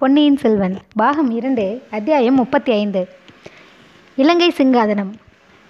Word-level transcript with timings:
பொன்னியின் 0.00 0.36
செல்வன் 0.36 0.76
பாகம் 0.96 1.30
இரண்டு 1.30 1.82
அத்தியாயம் 1.90 2.34
முப்பத்தி 2.34 2.72
ஐந்து 2.72 3.08
இலங்கை 4.16 4.52
சிங்காதனம். 4.56 5.10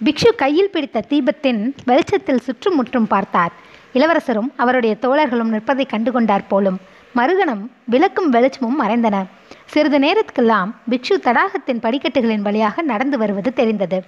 பிக்ஷு 0.03 0.35
கையில் 0.35 0.69
பிடித்த 0.69 1.03
தீபத்தின் 1.09 1.73
வெளிச்சத்தில் 1.85 2.39
சுற்றுமுற்றும் 2.39 3.07
பார்த்தார். 3.07 3.51
இளவரசரும் 3.93 4.53
அவருடைய 4.55 4.95
தோழர்களும் 5.01 5.51
நிற்பதை 5.55 5.87
கண்டுகொண்டார் 5.91 6.47
போலும். 6.47 6.79
மறுகணம் 7.15 7.71
விளக்கும் 7.85 8.29
வெளிச்சமும் 8.29 8.81
மறைந்தன. 8.81 9.25
சிறிது 9.65 9.99
நேரத்துக்கெல்லாம் 9.99 10.71
பிக்ஷு 10.89 11.17
தடாகத்தின் 11.17 11.81
படிக்கட்டுகளின் 11.81 12.41
வழியாக 12.41 12.81
நடந்து 12.81 13.17
வருவது 13.17 13.53
தெரிந்தது. 13.53 14.03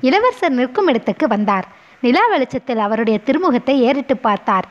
இளவரசர் 0.00 0.52
நிற்கும் 0.52 0.86
இடத்துக்கு 0.86 1.26
வந்தார். 1.26 1.68
நிலா 2.00 2.26
வெளிச்சத்தில் 2.26 2.78
அவருடைய 2.78 3.20
திருமுகத்தை 3.26 3.76
ஏறிட்டு 3.78 4.16
பார்த்தார். 4.16 4.68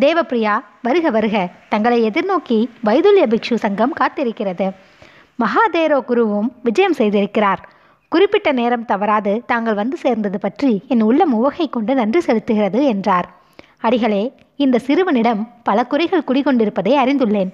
தேவப்பிரியா 0.00 0.54
வருக 0.82 1.10
வருக. 1.10 1.36
தங்களை 1.68 1.98
எதிர்நோக்கி 2.08 2.58
வைதுல்ய 2.84 3.24
பிக்ஷு 3.32 3.54
சங்கம் 3.54 3.94
காத்திருக்கிறது. 4.00 4.66
மகாதேரோ 5.38 5.98
குருவும் 6.08 6.48
விஜயம் 6.62 6.96
செய்திருக்கிறார். 6.98 7.60
குறிப்பிட்ட 8.08 8.52
நேரம் 8.52 8.84
தவறாது 8.84 9.42
தாங்கள் 9.46 9.74
வந்து 9.74 9.96
சேர்ந்தது 9.96 10.38
பற்றி 10.38 10.82
என் 10.88 11.00
உள்ளம் 11.00 11.32
உவகை 11.32 11.68
கொண்டு 11.68 11.94
நன்றி 11.94 12.20
செலுத்துகிறது 12.26 12.80
என்றார். 12.82 13.28
அடிகளே 13.78 14.32
இந்த 14.56 14.78
சிறுவனிடம் 14.78 15.40
பல 15.62 15.84
குறைகள் 15.84 16.26
குடிகொண்டிருப்பதை 16.26 16.92
அறிந்துள்ளேன். 17.02 17.50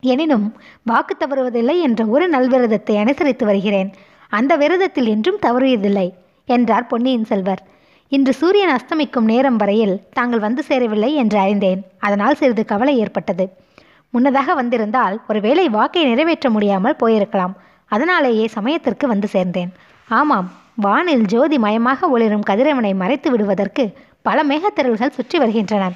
எனினும் 0.00 0.46
வாக்கு 0.82 1.14
தவறுவதில்லை 1.14 1.76
என்ற 1.80 2.04
ஒரு 2.04 2.30
நல்விரதத்தை 2.30 2.96
அனுசரித்து 2.96 3.44
வருகிறேன். 3.46 3.90
அந்த 4.28 4.56
விரதத்தில் 4.56 5.08
என்றும் 5.08 5.42
தவறியதில்லை 5.46 6.08
என்றார் 6.48 6.86
பொன்னியின் 6.86 7.24
செல்வர். 7.24 7.62
இன்று 8.12 8.32
சூரியன் 8.32 8.72
அஸ்தமிக்கும் 8.74 9.26
நேரம் 9.30 9.56
வரையில் 9.56 9.96
தாங்கள் 10.16 10.42
வந்து 10.44 10.62
சேரவில்லை 10.62 11.14
என்று 11.14 11.38
அறிந்தேன். 11.38 11.80
அதனால் 11.98 12.38
சிறிது 12.40 12.62
கவலை 12.64 12.94
ஏற்பட்டது. 12.98 13.44
முன்னதாக 14.10 14.54
வந்திருந்தால் 14.54 15.16
ஒருவேளை 15.30 15.64
வாக்கை 15.68 16.02
நிறைவேற்ற 16.04 16.50
முடியாமல் 16.50 16.96
போயிருக்கலாம். 17.02 17.54
அதனாலேயே 17.94 18.46
சமயத்திற்கு 18.54 19.06
வந்து 19.06 19.28
சேர்ந்தேன். 19.32 19.70
ஆமாம் 20.10 20.48
வானில் 20.84 21.24
ஜோதி 21.26 21.58
மயமாக 21.58 22.08
ஒளிரும் 22.14 22.46
கதிரவனை 22.50 22.92
மறைத்து 22.94 23.30
விடுவதற்கு 23.30 23.84
பல 24.22 24.44
மேகத்திரல்கள் 24.44 25.16
சுற்றி 25.18 25.38
வருகின்றன. 25.38 25.90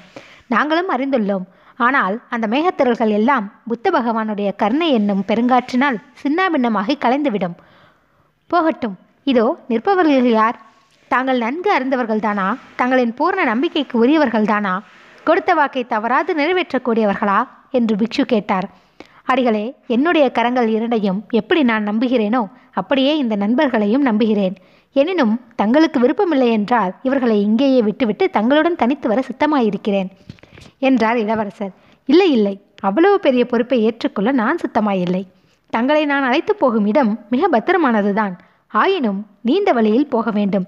நாங்களும் 0.54 0.92
அறிந்துள்ளோம். 0.96 1.46
ஆனால் 1.76 2.16
அந்த 2.34 2.46
மேகத்திரல்கள் 2.54 3.12
எல்லாம் 3.18 3.46
புத்த 3.70 3.90
பகவானுடைய 3.90 4.50
கருணை 4.62 4.90
என்னும் 4.98 5.24
பெருங்காற்றினால் 5.28 5.98
சின்னாபின்னமாகி 6.22 6.96
கலைந்துவிடும். 7.04 7.56
போகட்டும் 8.50 8.98
இதோ 9.32 9.46
நிற்பவர்கள் 9.68 10.30
யார்? 10.40 10.58
தாங்கள் 11.12 11.38
நன்கு 11.38 11.70
அறிந்தவர்கள்தானா? 11.78 12.56
தங்களின் 12.76 13.14
பூர்ண 13.18 13.44
நம்பிக்கைக்கு 13.44 13.96
உரியவர்கள்தானா? 14.04 14.78
கொடுத்த 15.24 15.54
வாக்கை 15.54 15.86
தவறாது 15.86 16.30
நிறைவேற்றக்கூடியவர்களா? 16.34 17.38
என்று 17.70 17.96
பிக்ஷு 17.96 18.22
கேட்டார். 18.26 18.66
அடிகளே 19.24 19.74
என்னுடைய 19.86 20.30
கரங்கள் 20.30 20.68
இரண்டையும் 20.68 21.24
எப்படி 21.30 21.62
நான் 21.62 21.88
நம்புகிறேனோ 21.88 22.42
அப்படியே 22.72 23.16
இந்த 23.16 23.36
நண்பர்களையும் 23.36 24.06
நம்புகிறேன். 24.08 24.54
எனினும் 24.92 25.34
தங்களுக்கு 25.56 26.00
விருப்பமில்லை 26.00 26.48
என்றால் 26.50 26.92
இவர்களை 27.02 27.36
இங்கேயே 27.42 27.82
விட்டுவிட்டு 27.82 28.30
தங்களுடன் 28.30 28.76
தனித்து 28.76 29.08
வர 29.08 29.22
சித்தமாயிருக்கிறேன் 29.28 30.08
என்றார் 30.78 31.16
இளவரசர். 31.16 31.74
இல்லை 32.08 32.30
இல்லை 32.30 32.54
அவ்வளவு 32.80 33.18
பெரிய 33.20 33.44
பொறுப்பை 33.46 33.80
ஏற்றுக்கொள்ள 33.82 34.32
நான் 34.32 34.62
சித்தமாயில்லை. 34.64 35.22
தங்களை 35.70 36.04
நான் 36.04 36.22
அழைத்து 36.22 36.54
போகும் 36.56 36.86
இடம் 36.86 37.12
மிக 37.30 37.48
பத்திரமானதுதான். 37.52 38.34
ஆயினும் 38.68 39.26
நீண்ட 39.42 39.72
வழியில் 39.72 40.10
போக 40.12 40.30
வேண்டும். 40.30 40.66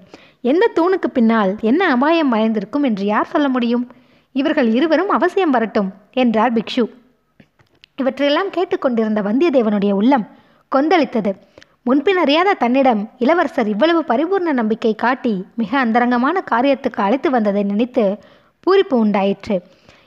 எந்த 0.51 0.65
தூணுக்கு 0.75 1.09
பின்னால் 1.13 1.51
என்ன 1.61 1.81
அபாயம் 1.89 2.31
மறைந்திருக்கும் 2.33 2.83
என்று 2.83 3.05
யார் 3.05 3.31
சொல்ல 3.33 3.47
முடியும்? 3.49 3.85
இவர்கள் 4.35 4.69
இருவரும் 4.73 5.09
அவசியம் 5.09 5.49
வரட்டும் 5.49 5.89
என்றார் 6.13 6.53
பிக்ஷு. 6.53 6.83
இவற்றையெல்லாம் 7.95 8.49
கேட்டுக்கொண்டிருந்த 8.49 9.21
வந்தியத்தேவனுடைய 9.21 9.91
உள்ளம் 9.91 10.25
கொந்தளித்தது. 10.71 11.31
முன்பின் 11.83 12.17
அறியாத 12.17 12.53
தன்னிடம் 12.53 13.01
இளவரசர் 13.17 13.67
இவ்வளவு 13.67 14.01
பரிபூர்ண 14.07 14.53
நம்பிக்கை 14.53 14.93
காட்டி 14.95 15.33
மிக 15.55 15.71
அந்தரங்கமான 15.79 16.43
காரியத்துக்கு 16.51 17.01
அழைத்து 17.07 17.29
வந்ததை 17.29 17.63
நினைத்து 17.63 18.05
பூரிப்பு 18.63 18.95
உண்டாயிற்று. 19.03 19.57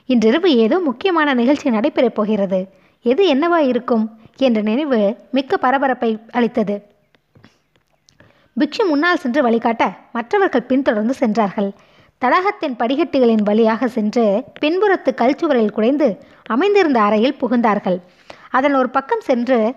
இன்றிரவு 0.06 0.50
ஏதோ 0.64 0.78
முக்கியமான 0.78 1.34
நிகழ்ச்சி 1.34 1.68
நடைபெறப் 1.70 2.16
போகிறது. 2.18 2.60
எது 3.04 3.24
என்னவா 3.34 3.60
இருக்கும் 3.72 4.04
என்ற 4.36 4.60
நினைவு 4.60 5.00
மிக்க 5.30 5.56
பரபரப்பை 5.56 6.10
அளித்தது. 6.30 6.76
பிக்ஷு 8.58 8.84
முன்னால் 8.88 9.18
சென்று 9.18 9.42
வழிகாட்ட 9.42 9.84
மற்றவர்கள் 10.12 10.62
பின்தொடர்ந்து 10.62 11.14
சென்றார்கள். 11.14 11.70
தடாகத்தின் 12.24 12.76
படிகட்டுகளின் 12.78 13.42
வழியாக 13.42 13.88
சென்று 13.88 14.44
பின்புறத்து 14.60 15.10
கல்சுவரில் 15.16 15.70
குடைந்து 15.70 16.08
அமைந்திருந்த 16.44 17.00
அறையில் 17.00 17.36
புகுந்தார்கள். 17.40 17.98
அதன் 18.50 18.74
ஒரு 18.74 18.88
பக்கம் 18.90 19.20
சென்று 19.20 19.74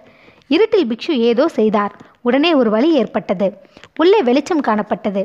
இருட்டில் 0.47 0.87
பிக்ஷு 0.87 1.11
ஏதோ 1.11 1.47
செய்தார். 1.47 1.93
உடனே 2.21 2.53
ஒரு 2.53 2.69
வழி 2.69 2.91
ஏற்பட்டது. 2.91 3.53
உள்ளே 3.95 4.21
வெளிச்சம் 4.21 4.61
காணப்பட்டது. 4.61 5.23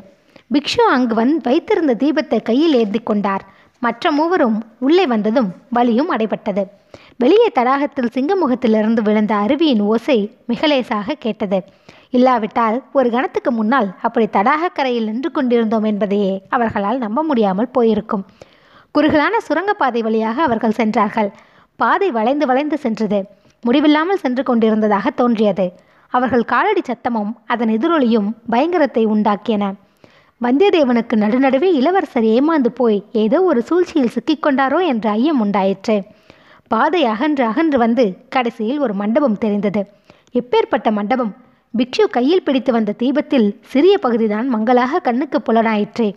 பிக்ஷு 0.54 0.82
அங்கு 0.88 1.14
வந் 1.14 1.34
வைத்திருந்த 1.42 1.94
தீபத்தை 1.94 2.42
கையில் 2.42 2.74
ஏந்தி 2.74 2.98
கொண்டார். 2.98 3.44
மற்ற 3.80 4.10
மூவரும் 4.10 4.64
உள்ளே 4.78 5.06
வந்ததும் 5.06 5.50
வழியும் 5.70 6.12
அடைபட்டது. 6.16 6.62
வெளியே 7.18 7.48
தடாகத்தில் 7.54 8.14
சிங்கமுகத்திலிருந்து 8.14 9.02
விழுந்த 9.02 9.34
அருவியின் 9.34 9.80
ஓசை 9.80 10.18
மிகலேசாக 10.48 11.12
கேட்டது. 11.18 11.64
இல்லாவிட்டால் 12.16 12.76
ஒரு 12.98 13.08
கணத்துக்கு 13.14 13.50
முன்னால் 13.50 13.88
அப்படி 14.06 14.26
தடாகக்கரையில் 14.36 15.08
நின்று 15.10 15.30
கொண்டிருந்தோம் 15.30 15.86
என்பதையே 15.90 16.34
அவர்களால் 16.56 17.02
நம்ப 17.04 17.22
முடியாமல் 17.22 17.72
போயிருக்கும். 17.76 18.24
குறுகலான 18.94 19.34
சுரங்கப்பாதை 19.46 20.00
வழியாக 20.02 20.36
அவர்கள் 20.42 20.78
சென்றார்கள். 20.80 21.30
பாதை 21.78 22.08
வளைந்து 22.10 22.44
வளைந்து 22.46 22.76
சென்றது. 22.84 23.18
முடிவில்லாமல் 23.64 24.22
சென்று 24.24 24.42
கொண்டிருந்ததாக 24.42 25.10
தோன்றியது. 25.20 25.66
அவர்கள் 26.12 26.44
காலடி 26.52 26.82
சத்தமும் 26.86 27.32
அதன் 27.52 27.72
எதிரொலியும் 27.76 28.28
பயங்கரத்தை 28.50 29.02
உண்டாக்கியன 29.14 29.64
வந்தியத்தேவனுக்கு 30.40 31.14
நடுநடுவே 31.22 31.68
இளவரசர் 31.78 32.26
ஏமாந்து 32.34 32.70
போய் 32.80 32.98
ஏதோ 33.22 33.38
ஒரு 33.42 33.60
சூழ்ச்சியில் 33.68 34.14
சிக்கிக்கொண்டாரோ 34.16 34.78
என்ற 34.92 35.06
ஐயம் 35.10 35.40
உண்டாயிற்று. 35.44 35.96
பாதை 36.70 37.00
அகன்று 37.04 37.44
அகன்று 37.50 37.78
வந்து 37.78 38.04
கடைசியில் 38.34 38.82
ஒரு 38.84 38.94
மண்டபம் 38.94 39.38
தெரிந்தது. 39.44 39.82
எப்பேற்பட்ட 40.34 40.90
மண்டபம்? 40.98 41.32
பிக்ஷு 41.78 42.04
கையில் 42.10 42.42
பிடித்து 42.42 42.72
வந்த 42.72 42.92
தீபத்தில் 42.92 43.48
சிறிய 43.66 43.98
பகுதிதான் 43.98 44.48
மங்களாக 44.48 44.98
கண்ணுக்கு 44.98 45.38
புலனாயிற்றே. 45.38 46.08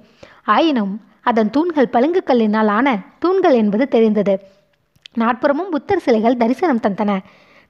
ஆயினும் 0.43 0.93
அதன் 1.21 1.49
தூண்கள் 1.49 1.89
பளிங்கு 1.89 2.21
கல்லினால் 2.25 2.67
ஆன 2.67 2.87
தூண்கள் 3.19 3.53
என்பது 3.53 3.87
தெரிந்தது. 3.87 4.33
நாட்புறமும் 5.17 5.71
புத்தர் 5.71 5.99
சிலைகள் 5.99 6.37
தரிசனம் 6.37 6.83
தந்தன. 6.87 7.17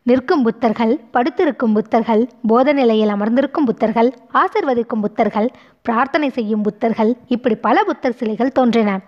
நிற்கும் 0.04 0.44
புத்தர்கள் 0.46 0.94
படுத்திருக்கும் 1.14 1.74
புத்தர்கள் 1.78 2.22
போத 2.48 2.74
நிலையில் 2.74 3.10
அமர்ந்திருக்கும் 3.10 3.68
புத்தர்கள் 3.70 4.10
ஆசிர்வதிக்கும் 4.34 5.04
புத்தர்கள் 5.06 5.48
பிரார்த்தனை 5.82 6.30
செய்யும் 6.30 6.64
புத்தர்கள் 6.64 7.12
இப்படி 7.28 7.56
பல 7.56 7.84
புத்தர் 7.84 8.18
சிலைகள் 8.20 8.52
தோன்றின. 8.52 9.00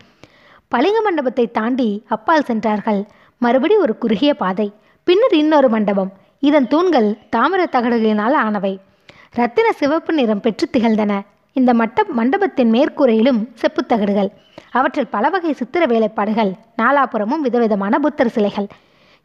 பளிங்கு 0.68 1.02
மண்டபத்தை 1.02 1.46
தாண்டி 1.52 1.90
அப்பால் 2.08 2.48
சென்றார்கள். 2.50 3.02
மறுபடி 3.42 3.76
ஒரு 3.76 3.98
குறுகிய 3.98 4.34
பாதை 4.34 4.68
பின்னர் 5.08 5.34
இன்னொரு 5.34 5.70
மண்டபம் 5.70 6.12
இதன் 6.48 6.68
தூண்கள் 6.68 7.08
தாமிர 7.36 7.62
தகடுகளினால் 7.72 8.36
ஆனவை. 8.44 8.72
இரத்தின 9.36 9.68
சிவப்பு 9.72 10.14
நிறம் 10.14 10.42
பெற்று 10.46 10.66
திகழ்ந்தன. 10.74 11.14
இந்த 11.54 11.72
மட்ட 11.74 12.06
மண்டபத்தின் 12.20 12.72
மேற்கூரையிலும் 12.72 13.42
செப்புத்தகடுகள் 13.62 14.30
அவற்றில் 14.72 15.12
பல 15.16 15.30
வகை 15.30 15.54
சித்திர 15.54 15.86
வேலைப்பாடுகள் 15.86 16.52
நாலாபுறமும் 16.78 17.44
விதவிதமான 17.46 18.00
புத்தர் 18.00 18.34
சிலைகள். 18.36 18.68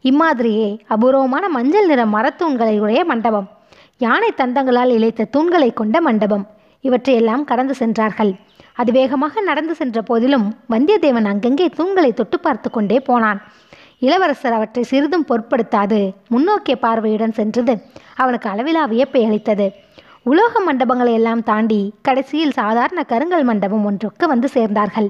இம்மாதிரியே 0.03 0.67
அபூர்வமான 0.87 1.49
மஞ்சள் 1.49 1.85
நிற 1.85 2.05
மரத்தூண்களை 2.05 2.75
உடைய 2.79 3.03
மண்டபம். 3.03 3.47
யானை 3.97 4.29
தந்தங்களால் 4.37 4.93
இழைத்த 4.97 5.29
தூண்களை 5.37 5.73
கொண்ட 5.73 6.01
மண்டபம். 6.01 6.45
இவற்றையெல்லாம் 6.81 7.43
கடந்து 7.43 7.75
சென்றார்கள். 7.75 8.33
அதிவேகமாக 8.73 9.41
நடந்து 9.41 9.75
சென்ற 9.75 10.01
போதிலும் 10.01 10.47
வந்தியத்தேவன் 10.69 11.29
அங்கங்கே 11.31 11.67
தூண்களை 11.77 12.11
தொட்டு 12.13 12.39
பார்த்து 12.39 12.69
கொண்டே 12.69 12.99
போனான். 12.99 13.39
இளவரசர் 14.05 14.55
அவற்றை 14.57 14.83
சிறிதும் 14.83 15.27
பொருட்படுத்தாது. 15.29 15.99
முன்னோக்கிய 16.33 16.75
பார்வையுடன் 16.85 17.37
சென்றது 17.39 17.73
அவனுக்கு 18.21 18.47
அளவிலா 18.49 18.83
வியப்பை 18.85 19.21
அளித்தது. 19.27 19.67
உலோக 20.31 20.61
மண்டபங்களை 20.67 21.13
எல்லாம் 21.19 21.43
தாண்டி 21.49 21.79
கடைசியில் 22.01 22.57
சாதாரண 22.59 23.01
கருங்கல் 23.11 23.47
மண்டபம் 23.49 23.85
ஒன்றுக்கு 23.85 24.25
வந்து 24.27 24.47
சேர்ந்தார்கள். 24.55 25.09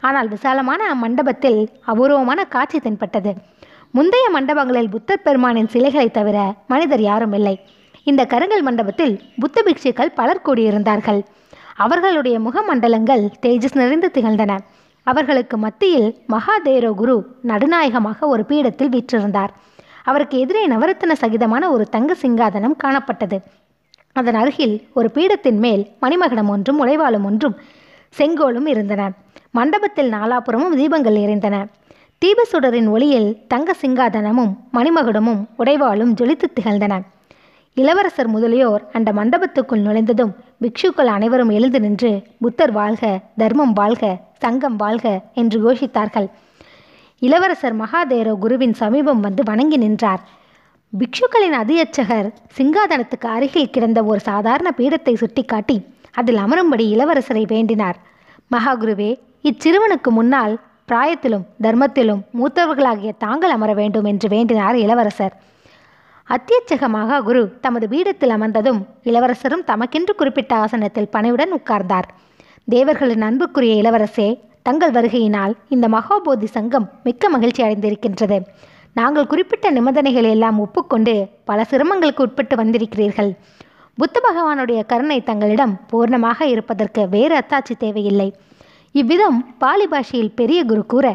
ஆனால் 0.00 0.28
விசாலமான 0.28 0.80
அம்மண்டபத்தில் 0.94 1.60
அபூர்வமான 1.92 2.40
காட்சி 2.54 2.78
தென்பட்டது. 2.78 3.32
முந்தைய 3.90 4.26
மண்டபங்களில் 4.36 4.92
புத்தர் 4.94 5.24
பெருமானின் 5.26 5.72
சிலைகளை 5.74 6.08
தவிர 6.10 6.38
மனிதர் 6.72 7.04
யாரும் 7.10 7.32
இல்லை. 7.32 7.56
இந்த 8.10 8.22
கருங்கல் 8.32 8.66
மண்டபத்தில் 8.68 9.14
புத்த 9.42 9.62
பிக்ஷுக்கள் 9.66 10.16
பலர் 10.18 10.44
கூடியிருந்தார்கள். 10.46 11.20
அவர்களுடைய 11.84 12.36
முகமண்டலங்கள் 12.40 13.22
தேஜஸ் 13.44 13.78
நிறைந்து 13.82 14.10
திகழ்ந்தன. 14.14 14.52
அவர்களுக்கு 15.10 15.56
மத்தியில் 15.56 16.08
மகாதேரோ 16.28 16.90
குரு 16.94 17.16
நடுநாயகமாக 17.42 18.26
ஒரு 18.26 18.44
பீடத்தில் 18.44 18.92
வீற்றிருந்தார். 18.94 19.52
அவருக்கு 20.04 20.36
எதிரே 20.38 20.62
நவரத்தின 20.68 21.14
சகிதமான 21.20 21.68
ஒரு 21.68 21.84
தங்க 21.94 22.16
சிங்காதனம் 22.22 22.76
காணப்பட்டது. 22.84 23.38
அதன் 24.12 24.34
அருகில் 24.34 24.74
ஒரு 24.94 25.08
பீடத்தின் 25.14 25.58
மேல் 25.58 25.82
மணிமகடம் 26.02 26.50
ஒன்றும் 26.54 26.80
உழைவாளும் 26.84 27.24
ஒன்றும் 27.24 27.56
செங்கோலும் 28.16 28.66
இருந்தன. 28.66 29.10
மண்டபத்தில் 29.50 30.10
நாலாபுரமும் 30.12 30.76
தீபங்கள் 30.80 31.18
எரிந்தன. 31.24 31.56
தீபசுடரின் 32.22 32.88
ஒளியில் 32.88 33.30
தங்க 33.48 33.74
சிங்காதனமும் 33.82 34.52
மணிமகுடமும் 34.72 35.42
உடைவாளும் 35.58 36.14
ஜொலித்து 36.20 36.48
திகழ்ந்தன. 36.54 36.94
இளவரசர் 37.76 38.28
முதலியோர் 38.34 38.82
அந்த 38.92 39.10
மண்டபத்துக்குள் 39.12 39.82
நுழைந்ததும் 39.86 40.30
பிக்ஷுக்கள் 40.62 41.10
அனைவரும் 41.14 41.50
எழுந்து 41.56 41.78
நின்று 41.80 42.10
புத்தர் 42.42 42.72
வாழ்க 42.76 43.04
தர்மம் 43.36 43.72
வாழ்க 43.72 44.04
சங்கம் 44.38 44.76
வாழ்க 44.76 45.06
என்று 45.40 45.58
கோஷித்தார்கள் 45.64 46.28
இளவரசர் 47.22 47.76
மகாதேரோ 47.82 48.32
குருவின் 48.38 48.74
சமீபம் 48.80 49.20
வந்து 49.20 49.42
வணங்கி 49.42 49.76
நின்றார். 49.76 50.22
பிக்ஷுக்களின் 50.92 51.56
அதியச்சகர் 51.62 52.28
சிங்காதனத்துக்கு 52.58 53.28
அருகில் 53.36 53.72
கிடந்த 53.74 54.02
ஒரு 54.04 54.20
சாதாரண 54.20 54.70
பீடத்தை 54.78 55.14
சுட்டிக்காட்டி 55.22 55.76
அதில் 56.20 56.40
அமரும்படி 56.44 56.86
இளவரசரை 56.94 57.44
வேண்டினார். 57.54 57.98
மகாகுருவே 58.54 59.10
இச்சிறுவனுக்கு 59.50 60.12
முன்னால் 60.18 60.54
பிராயத்திலும் 60.92 61.46
தர்மத்திலும் 61.62 62.22
மூத்தவர்களாகிய 62.38 63.12
தாங்கள் 63.18 63.54
அமர 63.56 63.70
வேண்டும் 63.74 64.08
என்று 64.12 64.28
வேண்டினார் 64.28 64.78
இளவரசர். 64.84 65.36
அத்தியட்சக 66.28 66.84
மகாகுரு 66.94 67.60
தமது 67.60 67.86
பீடத்தில் 67.88 68.32
அமர்ந்ததும் 68.36 68.78
இளவரசரும் 69.02 69.62
தமக்கென்று 69.66 70.12
குறிப்பிட்ட 70.16 70.56
ஆசனத்தில் 70.56 71.08
பணிவுடன் 71.10 71.52
உட்கார்ந்தார். 71.52 72.06
தேவர்களின் 72.64 73.22
அன்புக்குரிய 73.22 73.74
இளவரசே 73.82 74.26
தங்கள் 74.62 74.90
வருகையினால் 74.90 75.52
இந்த 75.68 75.88
மகாபோதி 75.88 76.44
சங்கம் 76.44 76.90
மிக்க 77.02 77.28
மகிழ்ச்சி 77.28 77.62
அடைந்திருக்கின்றது. 77.62 78.38
நாங்கள் 78.94 79.26
குறிப்பிட்ட 79.26 79.70
நிபந்தனைகளை 79.70 80.30
எல்லாம் 80.30 80.58
ஒப்புக்கொண்டு 80.58 81.14
பல 81.44 81.66
சிரமங்களுக்கு 81.70 82.24
உட்பட்டு 82.26 82.56
வந்திருக்கிறீர்கள். 82.56 83.30
புத்த 83.94 84.22
பகவானுடைய 84.28 84.82
கருணை 84.86 85.22
தங்களிடம் 85.22 85.76
பூர்ணமாக 85.92 86.42
இருப்பதற்கு 86.42 87.08
வேறு 87.08 87.36
அத்தாட்சி 87.36 87.76
தேவையில்லை. 87.78 88.28
இவ்விதம் 88.92 89.54
பாலி 89.58 89.86
பாஷையில் 89.86 90.34
பெரிய 90.34 90.64
குரு 90.64 90.86
கூற 90.86 91.06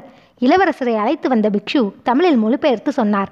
இளவரசரை 0.41 0.95
அழைத்து 0.95 1.29
வந்த 1.29 1.49
பிக்ஷு 1.49 1.83
தமிழில் 2.03 2.37
மொழிபெயர்த்து 2.37 2.91
சொன்னார். 2.91 3.31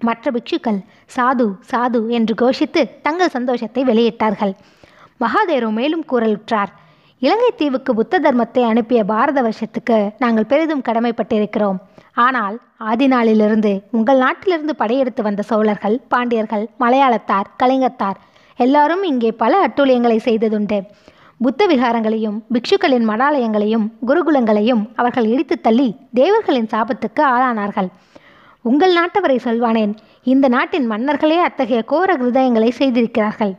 மற்ற 0.00 0.30
பிக்ஷுக்கள் 0.36 0.80
சாது 1.16 1.46
சாது 1.70 2.00
என்று 2.16 2.34
கோஷித்து 2.42 2.82
தங்கள் 3.06 3.34
சந்தோஷத்தை 3.36 3.82
வெளியிட்டார்கள். 3.90 4.54
மகாதேரோ 5.22 5.68
மேலும் 5.78 6.04
கூறலுற்றார் 6.12 6.72
இலங்கை 7.22 7.50
தீவுக்கு 7.60 7.90
புத்த 7.98 8.18
தர்மத்தை 8.24 8.62
அனுப்பிய 8.70 9.00
பாரத 9.10 9.38
வருஷத்துக்கு 9.46 9.98
நாங்கள் 10.22 10.48
பெரிதும் 10.52 10.84
கடமைப்பட்டிருக்கிறோம். 10.88 11.78
ஆனால் 12.24 12.56
ஆதி 12.90 13.06
நாளிலிருந்து 13.12 13.72
உங்கள் 13.96 14.22
நாட்டிலிருந்து 14.24 14.74
படையெடுத்து 14.82 15.22
வந்த 15.28 15.42
சோழர்கள் 15.50 15.96
பாண்டியர்கள் 16.12 16.64
மலையாளத்தார் 16.82 17.50
கலிங்கத்தார் 17.62 18.18
எல்லாரும் 18.58 19.04
இங்கே 19.10 19.30
பல 19.42 19.52
அட்டூழியங்களை 19.66 20.18
செய்ததுண்டு. 20.28 20.78
புத்த 21.40 21.66
விகாரங்களையும் 21.70 22.36
பிக்ஷுக்களின் 22.54 23.06
மடாலயங்களையும் 23.10 23.86
குருகுலங்களையும் 24.08 24.82
அவர்கள் 25.00 25.30
இடித்து 25.32 25.56
தள்ளி 25.66 25.88
தேவர்களின் 26.20 26.70
சாபத்துக்கு 26.74 27.22
ஆளானார்கள். 27.32 27.88
உங்கள் 28.68 28.94
நாட்டவரை 28.94 29.36
சொல்வானேன். 29.44 29.92
இந்த 30.32 30.48
நாட்டின் 30.48 30.86
மன்னர்களே 30.86 31.38
அத்தகைய 31.38 31.82
கோர 31.82 32.14
ஹிருதயங்களை 32.14 32.70
செய்திருக்கிறார்கள். 32.70 33.52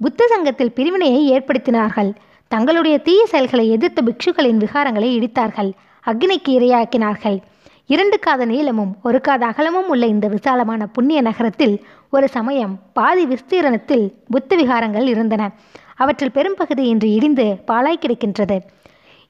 புத்த 0.00 0.26
சங்கத்தில் 0.26 0.72
பிரிவினையை 0.72 1.22
ஏற்படுத்தினார்கள். 1.32 2.10
தங்களுடைய 2.48 2.98
தீய 2.98 3.26
செயல்களை 3.26 3.70
எதிர்த்த 3.70 4.02
பிக்ஷுக்களின் 4.02 4.60
விகாரங்களை 4.64 5.10
இடித்தார்கள். 5.18 5.70
அக்னிக்கு 6.06 6.52
இரையாக்கினார்கள். 6.58 7.38
இரண்டு 7.86 8.18
காத 8.18 8.44
நீளமும் 8.44 8.96
ஒரு 9.02 9.20
காத 9.20 9.46
அகலமும் 9.46 9.88
உள்ள 9.88 10.06
இந்த 10.06 10.26
விசாலமான 10.28 10.86
புண்ணிய 10.86 11.20
நகரத்தில் 11.20 11.76
ஒரு 12.10 12.28
சமயம் 12.28 12.74
பாதி 12.92 13.26
விஸ்தீரணத்தில் 13.26 14.06
புத்த 14.30 14.56
விகாரங்கள் 14.56 15.06
இருந்தன. 15.06 15.50
அவற்றில் 15.96 16.32
பெரும்பகுதி 16.32 16.86
இன்று 16.86 17.10
இடிந்து 17.10 17.46
பாலாய் 17.66 18.02
கிடக்கின்றது. 18.04 18.58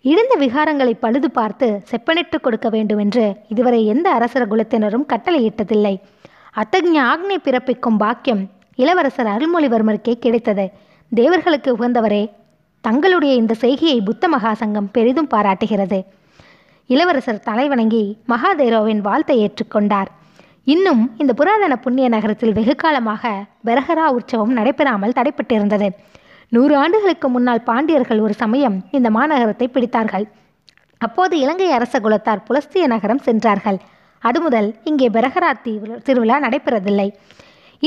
இடிந்த 0.05 0.35
விகாரங்களை 0.43 0.93
பழுது 1.01 1.29
பார்த்து 1.31 1.67
செப்பனிட்டு 1.91 2.37
கொடுக்க 2.41 2.69
வேண்டும் 2.69 2.99
என்று 2.99 3.25
இதுவரை 3.49 3.81
எந்த 3.87 4.07
அரசர 4.19 4.43
குலத்தினரும் 4.47 5.07
கட்டளையிட்டதில்லை. 5.13 5.95
அத்தகைய 6.53 7.01
ஆக்னை 7.13 7.37
பிறப்பிக்கும் 7.47 7.99
பாக்கியம் 8.03 8.43
இளவரசர் 8.79 9.31
அருள்மொழிவர்மருக்கே 9.35 10.15
கிடைத்தது. 10.25 10.67
தேவர்களுக்கு 11.13 11.71
உகந்தவரே 11.77 12.23
தங்களுடைய 12.85 13.33
இந்த 13.35 13.55
செய்கையை 13.55 13.99
புத்த 14.01 14.25
மகாசங்கம் 14.29 14.93
பெரிதும் 14.93 15.31
பாராட்டுகிறது. 15.35 15.99
இளவரசர் 16.91 17.45
தலைவணங்கி 17.49 18.05
மகாதேரோவின் 18.33 19.03
வாழ்த்தை 19.09 19.37
ஏற்றுக்கொண்டார் 19.45 20.11
இன்னும் 20.67 21.03
இந்த 21.19 21.33
புராதன 21.33 21.75
புண்ணிய 21.77 22.07
நகரத்தில் 22.09 22.53
வெகு 22.53 22.75
காலமாக 22.75 23.33
பெரஹரா 23.67 24.07
உற்சவம் 24.17 24.57
நடைபெறாமல் 24.59 25.17
தடைப்பட்டிருந்தது. 25.19 25.89
நூறு 26.55 26.75
ஆண்டுகளுக்கு 26.83 27.29
முன்னால் 27.33 27.67
பாண்டியர்கள் 27.69 28.21
ஒரு 28.27 28.35
சமயம் 28.43 28.77
இந்த 28.97 29.09
மாநகரத்தை 29.17 29.67
பிடித்தார்கள். 29.75 30.27
அப்போது 31.07 31.35
இலங்கை 31.45 31.69
அரச 31.79 31.95
குலத்தார் 32.05 32.45
புலஸ்திய 32.49 32.85
நகரம் 32.93 33.25
சென்றார்கள். 33.27 33.79
அது 34.23 34.39
முதல் 34.45 34.69
இங்கே 34.91 35.09
பெரஹரா 35.17 35.51
திருவிழா 36.07 36.37
நடைபெறதில்லை 36.45 37.09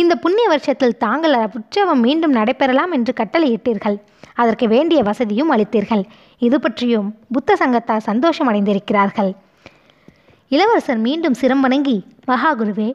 இந்த 0.01 0.13
புண்ணிய 0.23 0.45
வருஷத்தில் 0.51 0.99
தாங்கள் 1.05 1.35
உற்சவம் 1.57 2.03
மீண்டும் 2.05 2.35
நடைபெறலாம் 2.37 2.93
என்று 2.97 3.13
கட்டளையிட்டீர்கள். 3.17 3.97
அதற்கு 4.41 4.65
வேண்டிய 4.73 4.99
வசதியும் 5.09 5.51
அளித்தீர்கள். 5.53 6.03
இது 6.47 6.57
பற்றியும் 6.65 7.09
புத்த 7.35 7.55
சங்கத்தார் 7.61 8.07
சந்தோஷம் 8.09 8.49
அடைந்திருக்கிறார்கள். 8.51 9.31
இளவரசர் 10.55 11.01
மீண்டும் 11.07 11.39
சிரம்பணங்கி 11.41 11.97
மகாகுருவே 12.29 12.89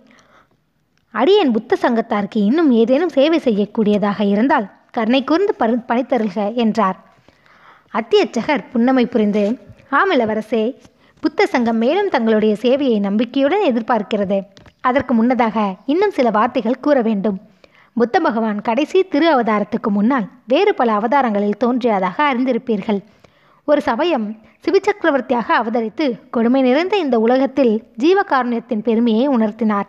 அடியன் 1.21 1.53
புத்த 1.57 1.77
சங்கத்தாருக்கு 1.85 2.41
இன்னும் 2.49 2.71
ஏதேனும் 2.81 3.15
சேவை 3.19 3.39
செய்யக்கூடியதாக 3.45 4.21
இருந்தால் 4.33 4.67
கருணை 4.97 5.21
கூர்ந்து 5.25 5.55
பரு 5.59 5.75
பணித்தருள்க 5.89 6.41
என்றார். 6.65 6.99
அத்தியட்சகர் 7.99 8.69
புன்னமை 8.73 9.05
புரிந்து 9.07 9.45
ஆம் 9.99 10.13
இளவரசே 10.13 10.63
புத்த 11.23 11.47
சங்கம் 11.53 11.81
மேலும் 11.83 12.13
தங்களுடைய 12.15 12.55
சேவையை 12.63 12.99
நம்பிக்கையுடன் 13.07 13.67
எதிர்பார்க்கிறது. 13.71 14.39
அதற்கு 14.89 15.13
முன்னதாக 15.15 15.59
இன்னும் 15.93 16.17
சில 16.19 16.31
வார்த்தைகள் 16.31 16.83
கூற 16.85 16.97
வேண்டும். 17.09 17.39
புத்த 18.01 18.17
பகவான் 18.27 18.59
கடைசி 18.69 18.99
திரு 19.13 19.29
அவதாரத்துக்கு 19.35 19.91
முன்னால் 19.97 20.27
வேறு 20.47 20.73
பல 20.81 20.93
அவதாரங்களில் 20.99 21.61
தோன்றியதாக 21.63 22.19
அறிந்திருப்பீர்கள். 22.31 23.01
ஒரு 23.71 23.81
சமயம் 23.89 24.27
சிவச்சக்கரவர்த்தியாக 24.65 25.49
அவதரித்து 25.61 26.07
கொடுமை 26.31 26.63
நிறைந்த 26.69 26.97
இந்த 27.05 27.19
உலகத்தில் 27.27 27.75
ஜீவகாருண்யத்தின் 28.03 28.87
பெருமையை 28.89 29.27
உணர்த்தினார். 29.29 29.89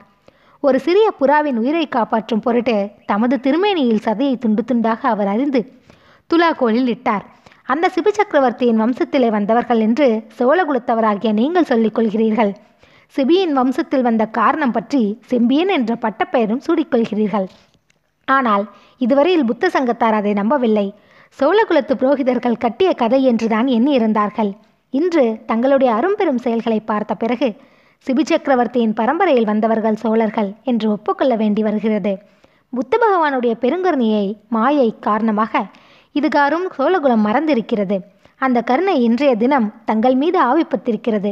ஒரு 0.63 0.77
சிறிய 0.79 1.07
புறாவின் 1.19 1.57
உயிரை 1.61 1.83
காப்பாற்றும் 1.87 2.41
பொருட்டு 2.45 2.75
தமது 3.05 3.35
திருமேனியில் 3.45 4.05
சதையை 4.05 4.35
துண்டு 4.43 4.63
துண்டாக 4.69 5.01
அவர் 5.13 5.29
அறிந்து 5.33 5.61
துலாக்கோலில் 6.29 6.89
இட்டார். 6.93 7.25
அந்த 7.65 7.85
சிபிச்சக்கரவர்த்தியின் 7.95 8.81
வம்சத்திலே 8.83 9.29
வந்தவர்கள் 9.35 9.81
என்று 9.87 10.07
சோழகுலத்தவராகிய 10.39 11.31
நீங்கள் 11.39 11.69
சொல்லிக் 11.71 11.95
கொள்கிறீர்கள். 11.97 12.51
சிபியின் 13.15 13.53
வம்சத்தில் 13.59 14.05
வந்த 14.07 14.23
காரணம் 14.39 14.75
பற்றி 14.77 15.01
செம்பியன் 15.31 15.71
என்ற 15.77 15.91
பட்டப்பெயரும் 16.05 16.63
சூடிக்கொள்கிறீர்கள் 16.67 17.47
ஆனால் 18.27 18.63
இதுவரையில் 19.01 19.47
புத்த 19.49 19.69
சங்கத்தார் 19.75 20.17
அதை 20.19 20.33
நம்பவில்லை. 20.33 20.87
சோழகுலத்து 21.39 21.93
புரோகிதர்கள் 22.01 22.61
கட்டிய 22.63 22.89
கதை 22.93 23.21
என்றுதான் 23.23 23.67
எண்ணி 23.77 23.91
இருந்தார்கள் 23.99 24.51
இன்று 24.93 25.23
தங்களுடைய 25.45 25.89
அரும்பெரும் 25.93 26.43
செயல்களை 26.45 26.79
பார்த்த 26.91 27.13
பிறகு 27.23 27.49
சிபி 28.05 28.23
சக்கரவர்த்தியின் 28.23 28.93
பரம்பரையில் 28.93 29.47
வந்தவர்கள் 29.49 30.01
சோழர்கள் 30.01 30.49
என்று 30.63 30.87
ஒப்புக்கொள்ள 30.89 31.33
வேண்டி 31.35 31.61
வருகிறது. 31.63 32.13
புத்த 32.73 32.93
பகவானுடைய 33.03 33.53
பெருங்கருணையை 33.63 34.25
மாயை 34.49 34.89
காரணமாக 34.99 35.63
இதுகாரும் 36.15 36.65
சோழகுலம் 36.77 37.25
மறந்திருக்கிறது. 37.27 37.97
அந்த 38.41 38.61
கருணை 38.61 38.95
இன்றைய 39.01 39.33
தினம் 39.35 39.67
தங்கள் 39.85 40.15
மீது 40.15 40.39
ஆவிப்பத்திருக்கிறது. 40.49 41.31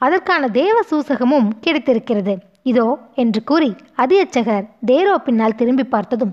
அதற்கான 0.00 0.42
தேவ 0.60 0.76
சூசகமும் 0.90 1.48
கிடைத்திருக்கிறது. 1.64 2.34
இதோ 2.62 2.86
என்று 3.14 3.40
கூறி 3.44 3.70
அதியச்சகர் 3.94 4.66
தேரோ 4.86 5.14
பின்னால் 5.26 5.58
திரும்பி 5.60 5.84
பார்த்ததும் 5.84 6.32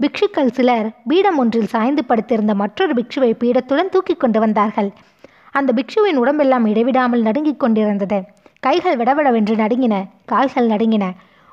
பிக்ஷுக்கள் 0.00 0.54
சிலர் 0.56 0.88
பீடம் 1.10 1.38
ஒன்றில் 1.42 1.72
சாய்ந்து 1.74 2.02
படுத்திருந்த 2.04 2.54
மற்றொரு 2.54 2.94
பிக்ஷுவை 2.94 3.32
பீடத்துடன் 3.42 3.92
தூக்கி 3.94 4.14
கொண்டு 4.14 4.40
வந்தார்கள். 4.40 4.90
அந்த 5.58 5.70
பிக்ஷுவின் 5.78 6.18
உடம்பெல்லாம் 6.22 6.66
இடைவிடாமல் 6.66 7.22
நடுங்கிக் 7.22 7.60
கொண்டிருந்தது. 7.60 8.18
கைகள் 8.60 8.96
விடவிடவென்று 8.96 9.54
நடுங்கின 9.62 9.94
கால்கள் 10.24 10.68
நடுங்கின. 10.68 11.04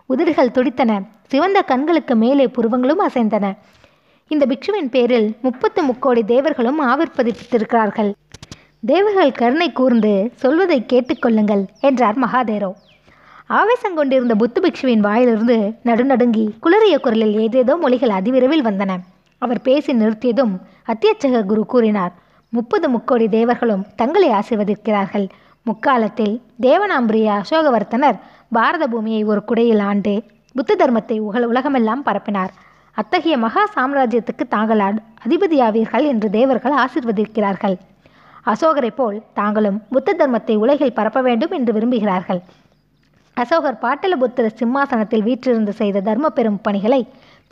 உதடுகள் 0.09 0.51
துடித்தன. 0.51 0.91
சிவந்த 1.27 1.59
கண்களுக்கு 1.61 2.15
மேலே 2.15 2.45
புருவங்களும் 2.55 3.03
அசைந்தன. 3.07 3.45
இந்த 4.31 4.43
பிக்ஷுவின் 4.45 4.89
பேரில் 4.89 5.27
முப்பத்து 5.41 5.81
முக்கோடி 5.83 6.23
தேவர்களும் 6.23 6.79
ஆவிர்ப்பதித்திருக்கிறார்கள் 6.91 8.11
தேவர்கள் 8.83 9.31
கருணை 9.31 9.67
கூர்ந்து 9.71 10.13
சொல்வதை 10.41 10.79
கேட்டுக்கொள்ளுங்கள் 10.93 11.63
என்றார் 11.79 12.17
மகாதேரோ. 12.19 12.71
ஆவேசம் 13.59 13.95
கொண்டிருந்த 13.95 14.33
புத்து 14.35 14.59
பிக்ஷுவின் 14.65 15.05
வாயிலிருந்து 15.07 15.57
நடுநடுங்கி 15.85 16.45
குளறிய 16.65 16.95
குரலில் 16.99 17.35
ஏதேதோ 17.45 17.75
மொழிகள் 17.75 18.15
அதிவிரைவில் 18.19 18.67
வந்தன. 18.69 18.91
அவர் 19.41 19.61
பேசி 19.61 19.91
நிறுத்தியதும் 19.93 20.53
அத்தியட்சக 20.91 21.45
குரு 21.45 21.63
கூறினார் 21.65 22.13
முப்பது 22.55 22.87
முக்கோடி 22.89 23.25
தேவர்களும் 23.35 23.85
தங்களை 23.99 24.27
ஆசிர்வதிக்கிறார்கள். 24.39 25.25
முக்காலத்தில் 25.65 26.35
தேவனாம்பிரிய 26.61 27.27
அசோகவர்த்தனர் 27.41 28.17
பாரத 28.57 28.83
பூமியை 28.87 29.21
ஒரு 29.31 29.41
குடையில் 29.49 29.81
ஆண்டு 29.89 30.13
புத்த 30.55 30.75
தர்மத்தை 30.81 31.17
உகழ் 31.19 31.47
உலகமெல்லாம் 31.51 32.03
பரப்பினார். 32.07 32.51
அத்தகைய 32.97 33.35
மகா 33.37 33.63
சாம்ராஜ்யத்துக்கு 33.75 34.45
தாங்கள் 34.55 34.83
அதிபதியாவீர்கள் 35.25 36.05
என்று 36.11 36.29
தேவர்கள் 36.37 36.75
ஆசிர்வதிக்கிறார்கள். 36.83 37.75
அசோகரைப் 38.45 38.97
போல் 38.99 39.17
தாங்களும் 39.33 39.81
புத்த 39.89 40.15
தர்மத்தை 40.19 40.55
உலகில் 40.63 40.95
பரப்ப 40.99 41.19
வேண்டும் 41.21 41.51
என்று 41.51 41.71
விரும்புகிறார்கள். 41.73 42.41
அசோகர் 43.37 43.83
பாட்டலபுத்திர 43.83 44.47
சிம்மாசனத்தில் 44.61 45.27
வீற்றிருந்து 45.27 45.73
செய்த 45.81 46.05
தர்ம 46.09 46.29
பெரும் 46.29 46.63
பணிகளை 46.65 47.01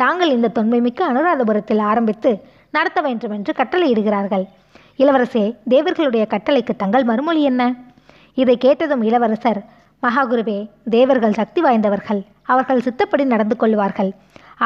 தாங்கள் 0.01 0.33
இந்த 0.37 0.51
தொன்மைமிக்க 0.57 1.01
அனுராதபுரத்தில் 1.11 1.81
ஆரம்பித்து 1.91 2.31
நடத்த 2.75 2.99
வேண்டும் 3.01 3.33
என்று 3.37 3.53
கட்டளையிடுகிறார்கள். 3.57 4.45
இளவரசே 5.01 5.43
தேவர்களுடைய 5.73 6.23
கட்டளைக்கு 6.33 6.73
தங்கள் 6.81 7.05
மறுமொழி 7.09 7.41
என்ன? 7.51 7.61
இதை 8.37 8.55
கேட்டதும் 8.65 9.03
இளவரசர் 9.09 9.59
மகாகுருவே 10.03 10.59
தேவர்கள் 10.95 11.37
சக்தி 11.39 11.61
வாய்ந்தவர்கள். 11.61 12.21
அவர்கள் 12.51 12.83
சித்தப்படி 12.85 13.23
நடந்து 13.33 13.55
கொள்வார்கள். 13.61 14.11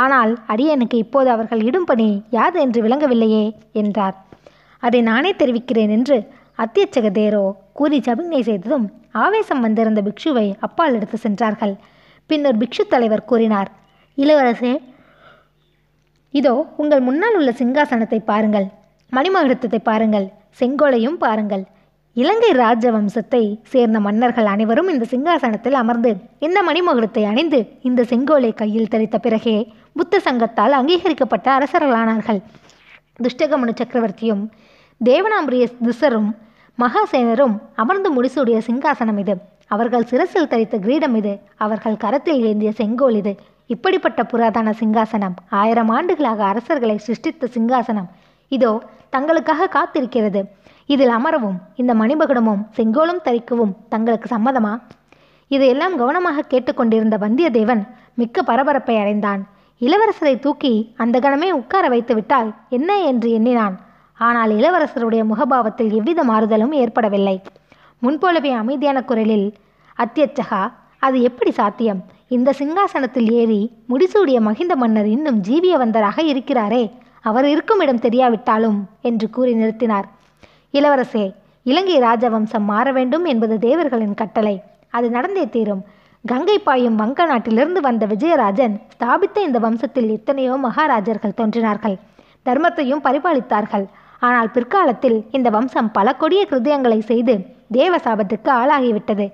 ஆனால் 0.04 0.32
அடியனுக்கு 0.54 0.98
இப்போது 1.04 1.30
அவர்கள் 1.36 1.62
இடும் 1.68 1.88
பணி 1.89 2.08
யாது 2.38 2.58
என்று 2.65 2.80
விளங்கவில்லையே? 2.86 3.46
என்றார். 3.82 4.15
அதை 4.84 5.00
நானே 5.10 5.32
தெரிவிக்கிறேன் 5.42 5.94
என்று 5.98 6.18
அத்தியட்சக 6.63 7.08
தேரோ 7.18 7.44
கூறி 7.80 7.98
சபிங்கை 8.08 8.42
செய்ததும் 8.50 8.86
ஆவேசம் 9.24 9.63
வந்திருந்த 9.65 10.01
பிக்ஷுவை 10.08 10.48
அப்பால் 10.68 10.96
எடுத்து 10.98 11.18
சென்றார்கள். 11.25 11.74
பின்னர் 12.30 12.60
பிக்ஷு 12.62 12.84
தலைவர் 12.94 13.27
கூறினார் 13.32 13.70
இளவரசே 14.18 14.74
இதோ 16.34 16.54
உங்கள் 16.82 17.06
முன்னால் 17.08 17.38
உள்ள 17.39 17.51
சிங்காசனத்தை 17.60 18.20
பாருங்கள். 18.32 18.68
மணிமகுடத்தை 19.12 19.79
பாருங்கள் 19.79 20.27
செங்கோலையும் 20.59 21.17
பாருங்கள். 21.17 21.63
இலங்கை 22.13 22.50
ராஜவம்சத்தை 22.51 23.41
சேர்ந்த 23.63 24.00
மன்னர்கள் 24.00 24.45
அனைவரும் 24.45 24.88
இந்த 24.88 25.05
சிங்காசனத்தில் 25.12 25.77
அமர்ந்து 25.81 26.12
இந்த 26.39 26.59
மணிமகுடத்தை 26.63 27.24
அணிந்து 27.25 27.59
இந்த 27.81 28.03
செங்கோலை 28.03 28.53
கையில் 28.53 28.88
தெளித்த 28.88 29.17
பிறகே 29.17 29.74
புத்த 29.93 30.19
சங்கத்தால் 30.19 30.71
அங்கீகரிக்கப்பட்ட 30.71 31.47
அரசர்களானார்கள். 31.57 32.39
துஷ்டகமனு 33.24 33.74
சக்கரவர்த்தியும் 33.81 34.43
தேவனாம்பிரிய 35.01 35.65
திசரும் 35.81 36.29
மகாசேனரும் 36.79 37.55
அமர்ந்து 37.75 38.09
முடிசூடிய 38.15 38.57
சிங்காசனம் 38.67 39.19
இது. 39.19 39.35
அவர்கள் 39.67 40.03
சிரசில் 40.03 40.51
தரித்த 40.51 40.75
கிரீடம் 40.79 41.15
இது. 41.15 41.39
அவர்கள் 41.55 41.97
கரத்தில் 41.97 42.43
ஏந்திய 42.43 42.71
செங்கோல் 42.71 43.15
இது. 43.15 43.33
இப்படிப்பட்ட 43.67 44.24
புராதன 44.24 44.74
சிங்காசனம் 44.79 45.35
ஆயிரம் 45.50 45.89
ஆண்டுகளாக 45.89 46.43
அரசர்களை 46.43 46.97
சிருஷ்டித்த 46.97 47.47
சிங்காசனம். 47.55 48.09
இதோ 48.48 48.72
தங்களுக்காக 49.12 49.70
காத்திருக்கிறது. 49.78 50.42
இதில் 50.86 51.10
அமரவும் 51.10 51.58
இந்த 51.75 51.94
மணிபகுடமும் 51.94 52.62
செங்கோலும் 52.72 53.22
தரிக்கவும் 53.24 53.74
தங்களுக்கு 53.90 54.28
சம்மதமா? 54.36 54.74
இதையெல்லாம் 55.48 55.96
கவனமாக 55.98 56.42
கேட்டுக்கொண்டிருந்த 56.42 57.18
வந்தியத்தேவன் 57.18 57.84
மிக்க 58.14 58.44
பரபரப்பை 58.44 58.98
அடைந்தான். 58.98 59.42
இளவரசரை 59.82 60.40
தூக்கி 60.40 60.94
அந்த 60.98 61.20
கணமே 61.20 61.52
உட்கார 61.52 61.88
வைத்து 61.88 62.14
விட்டால் 62.16 62.50
என்ன 62.70 63.00
என்று 63.02 63.30
எண்ணினான். 63.32 63.75
ஆனால் 64.20 64.52
இளவரசருடைய 64.52 65.22
முகபாவத்தில் 65.32 65.92
எவ்வித 65.92 66.24
மாறுதலும் 66.24 66.72
ஏற்படவில்லை. 66.72 67.42
முன்போலவே 68.00 68.52
அமைதியான 68.52 69.04
குரலில் 69.04 69.48
அத்தியட்சகா 69.98 70.72
அது 71.00 71.22
எப்படி 71.22 71.52
சாத்தியம்? 71.52 72.04
இந்த 72.28 72.54
சிங்காசனத்தில் 72.60 73.32
ஏறி 73.32 73.72
முடிசூடிய 73.90 74.38
மகிந்த 74.42 74.75
மன்னர் 74.75 75.06
இன்னும் 75.06 75.42
ஜீவியவந்தராக 75.42 76.20
இருக்கிறாரே. 76.24 76.84
அவர் 77.29 77.48
இருக்கும் 77.53 77.82
இடம் 77.84 78.03
தெரியாவிட்டாலும் 78.05 78.79
என்று 79.10 79.27
கூறி 79.36 79.53
நிறுத்தினார். 79.62 80.08
இளவரசே 80.77 81.25
இலங்கை 81.72 81.98
ராஜவம்சம் 82.08 82.65
மாற 82.72 82.88
வேண்டும் 82.98 83.25
என்பது 83.32 83.55
தேவர்களின் 83.67 84.17
கட்டளை. 84.22 84.55
அது 84.98 85.08
நடந்தே 85.10 85.46
தீரும். 85.55 85.84
கங்கை 86.24 86.58
பாயும் 86.60 87.00
வங்க 87.01 87.25
நாட்டிலிருந்து 87.25 87.82
வந்த 87.82 88.03
விஜயராஜன் 88.12 88.75
ஸ்தாபித்த 88.94 89.38
இந்த 89.41 89.60
வம்சத்தில் 89.65 90.10
எத்தனையோ 90.17 90.53
மகாராஜர்கள் 90.63 91.38
தோன்றினார்கள். 91.39 91.96
தர்மத்தையும் 92.48 93.05
பரிபாலித்தார்கள். 93.08 93.86
ஆனால் 94.27 94.51
பிற்காலத்தில் 94.55 95.17
இந்த 95.38 95.50
வம்சம் 95.55 95.89
பல 95.91 96.13
கொடிய 96.13 96.41
கிருதயங்களை 96.51 97.00
செய்து 97.12 97.36
தேவ 97.72 97.96
சாபத்துக்கு 98.05 98.51
ஆளாகிவிட்டது. 98.62 99.25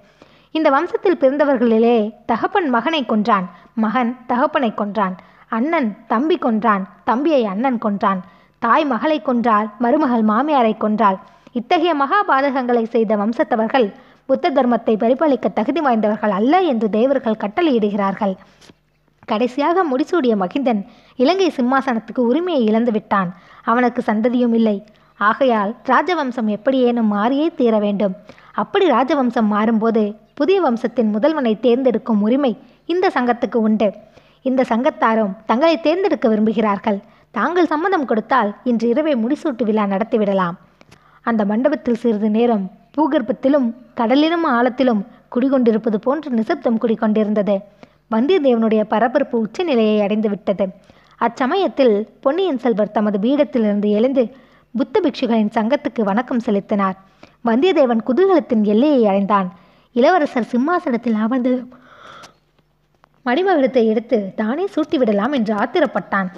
இந்த 0.56 0.68
வம்சத்தில் 0.70 1.20
பிறந்தவர்களிலே 1.22 1.98
தகப்பன் 2.26 2.70
மகனை 2.70 3.02
கொன்றான். 3.06 3.46
மகன் 3.76 4.12
தகப்பனை 4.32 4.72
கொன்றான். 4.74 5.16
அண்ணன் 5.58 5.90
தம்பி 6.12 6.38
கொன்றான் 6.38 6.84
தம்பியை 7.10 7.44
அண்ணன் 7.54 7.80
கொன்றான் 7.86 8.20
தாய் 8.62 8.86
மகளை 8.86 9.18
கொன்றால் 9.22 9.68
மருமகள் 9.84 10.24
மாமியாரை 10.32 10.74
கொன்றாள். 10.78 11.18
இத்தகைய 11.60 11.94
மகாபாதகங்களை 12.02 12.84
செய்த 12.96 13.12
வம்சத்தவர்கள் 13.22 13.88
புத்த 14.30 14.52
தர்மத்தை 14.58 14.94
பரிபாலிக்க 15.04 15.48
தகுதி 15.54 15.82
வாய்ந்தவர்கள் 15.86 16.34
அல்ல 16.40 16.54
என்று 16.72 16.88
தேவர்கள் 16.90 17.42
கட்டளையிடுகிறார்கள். 17.44 18.34
கடைசியாக 19.32 19.84
முடிசூடிய 19.92 20.34
மகிந்தன் 20.44 20.82
இலங்கை 21.16 21.50
சிம்மாசனத்துக்கு 21.58 22.22
உரிமையை 22.30 22.62
இழந்து 22.70 22.92
விட்டான். 22.92 23.30
அவனுக்கு 23.64 24.02
சந்ததியும் 24.06 24.56
இல்லை. 24.60 24.78
ஆகையால் 25.30 25.72
ராஜவம்சம் 25.92 26.50
எப்படியேனும் 26.56 27.12
மாறியே 27.16 27.48
தீர 27.60 27.74
வேண்டும். 27.80 28.16
அப்படி 28.62 28.86
ராஜவம்சம் 28.92 29.52
மாறும்போது 29.56 30.04
புதிய 30.40 30.60
வம்சத்தின் 30.62 31.12
முதல்வனை 31.16 31.54
தேர்ந்தெடுக்கும் 31.60 32.24
உரிமை 32.28 32.54
இந்த 32.94 33.12
சங்கத்துக்கு 33.16 33.60
உண்டு. 33.68 33.90
இந்த 34.42 34.62
சங்கத்தாரும் 34.70 35.34
தங்களை 35.46 35.80
தேர்ந்தெடுக்க 35.80 36.30
விரும்புகிறார்கள். 36.30 37.00
தாங்கள் 37.32 37.66
சம்மதம் 37.66 38.06
கொடுத்தால் 38.06 38.56
இன்று 38.64 38.88
இரவே 38.90 39.14
முடிசூட்டு 39.14 39.64
விழா 39.64 39.84
நடத்திவிடலாம் 39.84 40.56
அந்த 41.22 41.46
மண்டபத்தில் 41.46 41.96
சிறிது 41.96 42.30
நேரம் 42.30 42.72
பூகர்ப்பத்திலும் 42.98 43.68
கடலிலும் 43.96 44.46
ஆழத்திலும் 44.46 45.02
குடிகொண்டிருப்பது 45.36 45.96
போன்று 45.96 46.30
நிசப்தம் 46.32 46.80
குடிகொண்டிருந்தது. 46.82 47.56
வந்தியத்தேவனுடைய 48.12 48.84
பரபரப்பு 48.84 49.40
உச்சநிலையை 49.40 50.02
அடைந்து 50.02 50.30
விட்டது. 50.30 50.66
அச்சமயத்தில் 51.20 52.08
பொன்னியின் 52.20 52.58
செல்வர் 52.58 52.92
தமது 52.92 53.18
பீடத்திலிருந்து 53.20 53.90
எழுந்து 53.90 54.24
புத்த 54.78 55.02
பிக்ஷுகளின் 55.04 55.54
சங்கத்துக்கு 55.58 56.02
வணக்கம் 56.04 56.40
செலுத்தினார். 56.40 56.98
வந்தியத்தேவன் 57.46 58.04
குதூகலத்தின் 58.08 58.64
எல்லையை 58.64 59.08
அடைந்தான். 59.08 59.48
இளவரசர் 59.94 60.50
சிம்மாசனத்தில் 60.52 61.14
அமர்ந்து 61.14 61.54
மடிமகுடத்தை 63.26 63.84
எடுத்து 63.92 64.18
தானே 64.40 64.64
சூட்டிவிடலாம் 64.76 65.34
என்று 65.38 65.54
ஆத்திரப்பட்டான். 65.62 66.30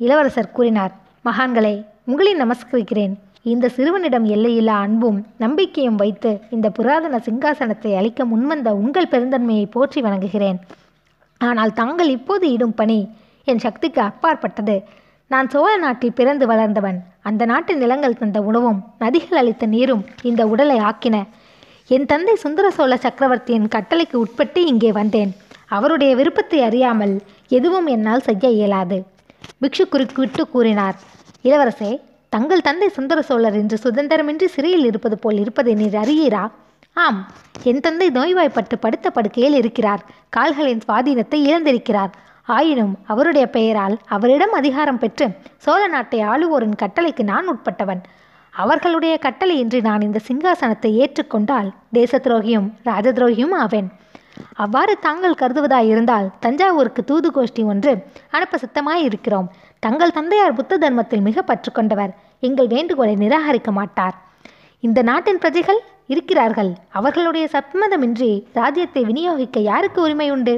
இளவரசர் 0.00 0.54
கூறினார் 0.56 0.92
மகான்களை 1.28 1.74
உங்களை 2.10 2.32
நமஸ்கரிக்கிறேன். 2.42 3.14
இந்த 3.52 3.66
சிறுவனிடம் 3.76 4.26
எல்லையில்லா 4.34 4.76
அன்பும் 4.84 5.18
நம்பிக்கையும் 5.44 5.98
வைத்து 6.02 6.30
இந்த 6.54 6.66
புராதன 6.76 7.18
சிங்காசனத்தை 7.26 7.92
அளிக்க 8.00 8.24
முன்வந்த 8.32 8.68
உங்கள் 8.82 9.10
பெருந்தன்மையை 9.12 9.66
போற்றி 9.74 10.00
வணங்குகிறேன். 10.06 10.58
ஆனால் 11.40 11.72
தாங்கள் 11.80 12.10
இப்போது 12.16 12.46
இடும் 12.54 12.76
பணி 12.80 12.98
என் 13.50 13.64
சக்திக்கு 13.64 14.00
அப்பாற்பட்டது. 14.10 14.76
நான் 15.30 15.50
சோழ 15.52 15.72
நாட்டில் 15.84 16.16
பிறந்து 16.18 16.44
வளர்ந்தவன். 16.52 16.98
அந்த 17.28 17.42
நாட்டு 17.50 17.72
நிலங்கள் 17.82 18.18
தந்த 18.20 18.38
உணவும் 18.50 18.80
நதிகள் 19.02 19.40
அளித்த 19.40 19.66
நீரும் 19.74 20.04
இந்த 20.30 20.42
உடலை 20.52 20.78
ஆக்கின. 20.90 21.16
என் 21.90 22.08
தந்தை 22.12 22.34
சுந்தர 22.44 22.66
சோழ 22.78 22.94
சக்கரவர்த்தியின் 23.04 23.70
கட்டளைக்கு 23.74 24.16
உட்பட்டு 24.24 24.62
இங்கே 24.72 24.92
வந்தேன். 25.00 25.32
அவருடைய 25.68 26.16
விருப்பத்தை 26.16 26.62
அறியாமல் 26.62 27.14
எதுவும் 27.48 27.86
என்னால் 27.86 28.20
செய்ய 28.20 28.48
இயலாது. 28.48 28.98
பிக்ஷு 29.60 29.84
குறுக்கிட்டு 29.88 30.44
கூறினார் 30.48 30.96
இளவரசே 31.44 31.90
தங்கள் 32.32 32.60
தந்தை 32.60 32.88
சுந்தர 32.88 33.22
சோழர் 33.22 33.54
இன்று 33.54 33.76
சுதந்திரமின்றி 33.84 34.44
சிறையில் 34.44 34.84
இருப்பது 34.84 35.18
போல் 35.18 35.38
இருப்பதை 35.38 35.74
நீர் 35.74 35.98
அறியீரா? 36.02 36.44
ஆம் 36.92 37.20
என் 37.62 37.80
தந்தை 37.80 38.08
நோய்வாய்ப்பட்டு 38.10 38.76
படுத்த 38.78 39.10
படுக்கையில் 39.10 39.54
இருக்கிறார். 39.54 40.02
கால்களின் 40.28 40.82
சுவாதீனத்தை 40.88 41.38
இழந்திருக்கிறார். 41.48 42.12
ஆயினும் 42.42 42.94
அவருடைய 43.06 43.46
பெயரால் 43.46 43.96
அவரிடம் 44.08 44.52
அதிகாரம் 44.52 44.98
பெற்று 44.98 45.26
சோழ 45.56 45.86
நாட்டை 45.86 46.20
ஆளுவோரின் 46.20 46.80
கட்டளைக்கு 46.82 47.22
நான் 47.22 47.50
உட்பட்டவன். 47.52 48.02
அவர்களுடைய 48.54 49.18
கட்டளையின்றி 49.22 49.80
நான் 49.80 50.00
இந்த 50.00 50.20
சிங்காசனத்தை 50.28 50.90
ஏற்றுக்கொண்டால் 51.02 51.68
தேச 51.92 52.20
துரோகியும் 52.24 52.68
ராஜ 52.82 53.12
துரோகியும் 53.12 53.54
ஆவேன். 53.62 53.90
அவ்வாறு 54.54 54.98
தாங்கள் 54.98 55.38
கருதுவதாய் 55.40 55.88
இருந்தால் 55.88 56.30
தஞ்சாவூருக்கு 56.40 57.04
தூது 57.04 57.30
கோஷ்டி 57.30 57.64
ஒன்று 57.64 57.92
அனுப்ப 58.30 58.58
சித்தமாய் 58.58 59.04
இருக்கிறோம். 59.08 59.50
தங்கள் 59.78 60.10
தந்தையார் 60.10 60.54
புத்த 60.54 60.78
தர்மத்தில் 60.78 61.20
மிக 61.20 61.42
பற்று 61.42 61.72
கொண்டவர். 61.72 62.14
எங்கள் 62.40 62.66
வேண்டுகோளை 62.66 63.14
நிராகரிக்க 63.14 63.70
மாட்டார். 63.70 64.16
இந்த 64.80 65.02
நாட்டின் 65.02 65.38
பிரஜைகள் 65.38 65.80
இருக்கிறார்கள். 66.06 66.72
அவர்களுடைய 66.88 67.48
சத்மதமின்றி 67.52 68.44
ராஜ்யத்தை 68.52 69.04
விநியோகிக்க 69.04 69.58
யாருக்கு 69.58 70.02
உரிமை 70.02 70.30
உண்டு? 70.30 70.54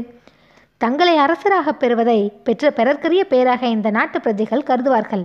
தங்களை 0.78 1.16
அரசராக 1.16 1.72
பெறுவதை 1.72 2.32
பெற்ற 2.44 2.70
பெறற்கரிய 2.70 3.24
பேராக 3.24 3.66
இந்த 3.66 3.90
நாட்டு 3.90 4.20
பிரஜைகள் 4.20 4.68
கருதுவார்கள். 4.70 5.24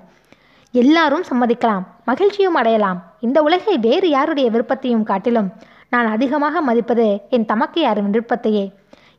எல்லாரும் 0.71 1.24
சம்மதிக்கலாம் 1.29 1.83
மகிழ்ச்சியும் 2.05 2.53
அடையலாம். 2.53 3.00
இந்த 3.19 3.41
உலகில் 3.41 3.79
வேறு 3.79 4.09
யாருடைய 4.09 4.50
விருப்பத்தையும் 4.50 5.03
காட்டிலும் 5.03 5.51
நான் 5.92 6.08
அதிகமாக 6.15 6.62
மதிப்பது 6.62 7.08
என் 7.30 7.48
தமக்கையாரின் 7.51 8.12
விருப்பத்தையே. 8.13 8.65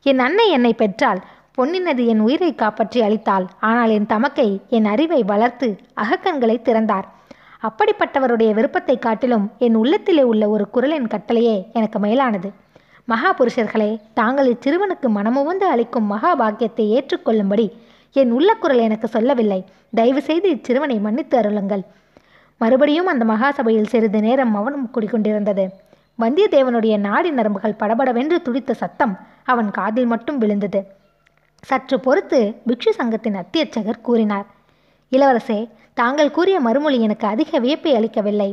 என் 0.03 0.19
அன்னை 0.19 0.45
என்னை 0.49 0.73
பெற்றால் 0.73 1.21
பொன்னினது 1.57 2.01
என் 2.05 2.19
உயிரை 2.19 2.49
காப்பாற்றி 2.55 2.99
அளித்தாள். 3.01 3.45
ஆனால் 3.59 3.89
என் 3.89 4.09
தமக்கை 4.13 4.49
என் 4.69 4.85
அறிவை 4.85 5.21
வளர்த்து 5.23 5.67
அகக்கண்களை 6.03 6.57
திறந்தார். 6.61 7.07
அப்படிப்பட்டவருடைய 7.63 8.49
விருப்பத்தை 8.53 8.95
காட்டிலும் 8.99 9.45
என் 9.65 9.75
உள்ளத்திலே 9.75 10.23
உள்ள 10.23 10.43
ஒரு 10.49 10.65
குரலின் 10.69 11.11
கட்டளையே 11.13 11.55
எனக்கு 11.73 11.99
மேலானது. 11.99 12.49
மகாபுருஷர்களே 13.07 13.89
தாங்கள் 14.13 14.51
இச்சிறுவனுக்கு 14.53 15.07
மனமுவந்து 15.17 15.65
அளிக்கும் 15.73 16.07
மகாபாக்கியத்தை 16.13 16.85
ஏற்றுக்கொள்ளும்படி 16.97 17.67
என் 18.15 18.31
உள்ள 18.31 18.49
குரல் 18.53 18.85
எனக்கு 18.87 19.07
சொல்லவில்லை. 19.07 19.59
தயவு 19.95 20.21
செய்து 20.21 20.47
இச்சிறுவனை 20.55 20.97
மன்னித்து 20.99 21.35
அருளுங்கள். 21.37 21.83
மறுபடியும் 22.61 23.11
அந்த 23.11 23.23
மகாசபையில் 23.25 23.91
சிறிது 23.91 24.21
நேரம் 24.21 24.53
மௌனம் 24.55 24.89
குடிக்கொண்டிருந்தது 24.95 25.65
வந்தியத்தேவனுடைய 26.21 26.93
நாடி 27.07 27.31
நரம்புகள் 27.31 27.79
படபடவென்று 27.81 28.37
துடித்த 28.41 28.71
சத்தம் 28.73 29.13
அவன் 29.43 29.69
காதில் 29.71 30.05
மட்டும் 30.05 30.37
விழுந்தது. 30.37 30.79
சற்று 31.63 31.97
பொறுத்து 31.99 32.39
பிக்ஷு 32.67 32.91
சங்கத்தின் 32.99 33.37
அத்தியட்சகர் 33.41 34.05
கூறினார் 34.07 34.47
இளவரசே 35.11 35.59
தாங்கள் 35.93 36.31
கூறிய 36.31 36.57
மறுமொழி 36.59 36.97
எனக்கு 37.01 37.25
அதிக 37.27 37.59
வியப்பை 37.59 37.91
அளிக்கவில்லை. 37.95 38.49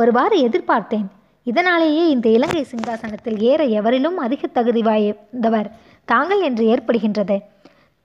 ஒருவாறு 0.00 0.36
எதிர்பார்த்தேன். 0.48 1.08
இதனாலேயே 1.46 2.02
இந்த 2.08 2.26
இலங்கை 2.36 2.64
சிங்காசனத்தில் 2.72 3.38
ஏற 3.50 3.60
எவரிலும் 3.78 4.18
அதிக 4.26 4.46
தகுதி 4.46 4.82
வாய்ந்தவர் 4.82 5.68
தாங்கள் 6.04 6.42
என்று 6.48 6.64
ஏற்படுகின்றது. 6.74 7.36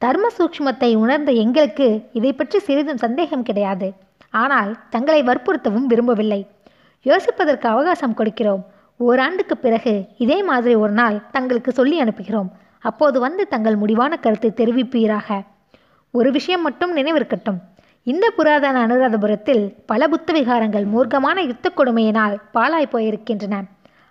தர்ம 0.02 0.28
சூக்ஷ்மத்தை 0.38 0.90
உணர்ந்த 0.96 1.32
எங்களுக்கு 1.44 1.88
இதை 2.14 2.32
பற்றி 2.34 2.60
சிறிதும் 2.60 3.04
சந்தேகம் 3.06 3.48
கிடையாது. 3.50 3.88
ஆனால் 4.44 4.72
தங்களை 4.94 5.22
வற்புறுத்தவும் 5.24 5.90
விரும்பவில்லை. 5.92 6.42
யோசிப்பதற்கு 7.06 7.68
அவகாசம் 7.74 8.18
கொடுக்கிறோம். 8.20 8.64
ஓராண்டுக்கு 9.00 9.56
பிறகு 9.64 9.94
இதே 10.24 10.38
மாதிரி 10.50 10.74
ஒரு 10.84 10.94
நாள் 11.00 11.18
தங்களுக்கு 11.36 11.72
சொல்லி 11.80 11.96
அனுப்புகிறோம். 12.04 12.50
அப்போது 12.90 13.18
வந்து 13.26 13.44
தங்கள் 13.54 13.78
முடிவான 13.82 14.14
கருத்தை 14.26 14.52
தெரிவிப்பீராக. 14.60 15.38
ஒரு 16.14 16.30
விஷயம் 16.38 16.64
மட்டும் 16.68 16.92
நினைவிருக்கட்டும். 16.98 17.60
இந்த 18.12 18.26
புராதன 18.38 18.82
அனுராதபுரத்தில் 18.86 19.64
பல 19.92 20.08
புத்த 20.08 20.34
விகாரங்கள் 20.38 20.86
மூர்க்கமான 20.94 21.38
யுத்த 21.50 21.72
கொடுமையினால் 21.78 22.36
பாழாய் 22.56 22.94
போயிருக்கின்றன. 22.94 23.56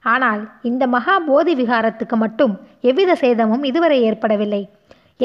ஆனால் 0.04 0.42
இந்த 0.70 0.84
மகா 0.94 1.14
போதி 1.28 1.52
விகாரத்துக்கு 1.60 2.16
மட்டும் 2.24 2.54
எவ்வித 2.90 3.14
சேதமும் 3.22 3.62
இதுவரை 3.70 3.98
ஏற்படவில்லை. 4.08 4.62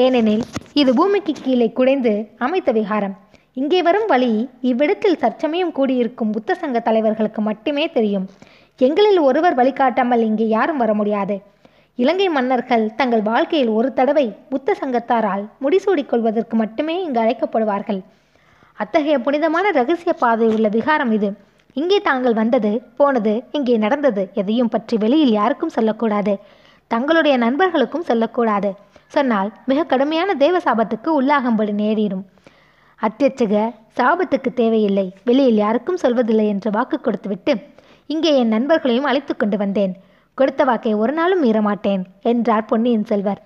ஏனெனில் 0.04 0.44
இது 0.80 0.90
பூமிக்கு 1.00 1.32
கீழே 1.44 1.68
குடைந்து 1.78 2.12
அமைத்த 2.46 2.72
விகாரம். 2.78 3.16
இங்கே 3.60 3.80
வரும் 3.88 4.08
வழி 4.12 4.32
இவ்விடத்தில் 4.70 5.20
சர்ச்சமையும் 5.22 5.74
கூடியிருக்கும் 5.78 6.32
புத்த 6.34 6.54
சங்க 6.54 6.78
தலைவர்களுக்கு 6.88 7.40
மட்டுமே 7.48 7.84
தெரியும். 7.96 8.26
எங்களில் 8.86 9.20
ஒருவர் 9.28 9.56
வழிகாட்டாமல் 9.60 10.22
இங்கே 10.28 10.46
யாரும் 10.48 10.80
வர 10.82 10.92
முடியாது. 11.00 11.36
இலங்கை 11.98 12.28
மன்னர்கள் 12.36 12.84
தங்கள் 13.00 13.22
வாழ்க்கையில் 13.22 13.70
ஒரு 13.78 13.88
தடவை 13.98 14.26
புத்த 14.50 14.74
சங்கத்தாரால் 14.80 15.42
முடிசூடிக் 15.64 16.10
கொள்வதற்கு 16.10 16.54
மட்டுமே 16.56 16.94
இங்கு 17.06 17.20
அழைக்கப்படுவார்கள். 17.22 18.00
அத்தகைய 18.78 19.16
புனிதமான 19.18 19.70
ரகசிய 19.78 20.12
பாதை 20.22 20.46
உள்ள 20.54 20.68
விகாரம் 20.76 21.12
இது. 21.16 21.30
இங்கே 21.76 21.98
தாங்கள் 22.00 22.36
வந்தது 22.38 22.70
போனது 22.98 23.34
இங்கே 23.56 23.74
நடந்தது 23.76 24.22
எதையும் 24.34 24.72
பற்றி 24.74 24.96
வெளியில் 24.96 25.34
யாருக்கும் 25.40 25.74
சொல்லக்கூடாது. 25.76 26.34
தங்களுடைய 26.90 27.34
நண்பர்களுக்கும் 27.44 28.08
சொல்லக்கூடாது. 28.10 28.70
சொன்னால் 29.16 29.50
மிக 29.70 29.84
கடுமையான 29.92 30.30
தேவ 30.44 30.56
சாபத்துக்கு 30.66 31.10
உள்ளாகும்படி 31.18 31.74
நேரிடும். 31.82 32.24
அத்தியட்சக 32.98 33.54
சாபத்துக்கு 33.98 34.50
தேவையில்லை 34.62 35.06
வெளியில் 35.28 35.60
யாருக்கும் 35.64 36.00
சொல்வதில்லை 36.02 36.46
என்று 36.54 36.70
வாக்கு 36.70 36.96
கொடுத்துவிட்டு 37.00 37.52
இங்கே 38.12 38.30
என் 38.38 38.54
நண்பர்களையும் 38.54 39.08
அழைத்து 39.08 39.36
கொண்டு 39.36 39.56
வந்தேன். 39.56 39.92
கொடுத்த 40.38 40.62
வாக்கை 40.64 40.92
ஒரு 40.94 41.12
நாளும் 41.12 41.42
மீறமாட்டேன் 41.44 42.02
என்றார் 42.30 42.64
பொன்னியின் 42.64 43.04
செல்வர். 43.04 43.40